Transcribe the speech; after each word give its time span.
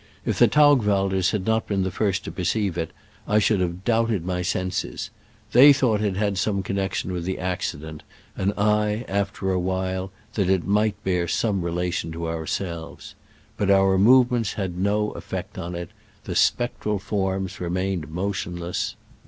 If 0.25 0.39
the 0.39 0.47
Taugwalders 0.47 1.29
had 1.29 1.45
not 1.45 1.67
been 1.67 1.83
the 1.83 1.91
first 1.91 2.23
to 2.23 2.31
perceive 2.31 2.75
it, 2.75 2.89
I 3.27 3.37
should 3.37 3.59
have 3.59 3.85
doubted 3.85 4.25
my 4.25 4.41
senses. 4.41 5.11
They 5.51 5.73
thought 5.73 6.01
it 6.01 6.15
had 6.17 6.39
some 6.39 6.63
connection 6.63 7.13
with 7.13 7.23
the 7.23 7.37
accident, 7.37 8.01
and 8.35 8.51
I, 8.57 9.05
after 9.07 9.51
a 9.51 9.59
while, 9.59 10.11
that 10.33 10.49
it 10.49 10.65
might 10.65 10.95
bear 11.03 11.27
some 11.27 11.61
relation 11.61 12.11
to 12.13 12.27
ourselves. 12.27 13.13
But 13.57 13.69
our 13.69 13.99
movements 13.99 14.53
had 14.53 14.75
no 14.75 15.11
effect 15.11 15.55
upon 15.57 15.75
it. 15.75 15.91
The 16.23 16.33
spectral 16.35 16.97
forms 16.97 17.61
remained 17.61 18.09
motionless. 18.09 18.95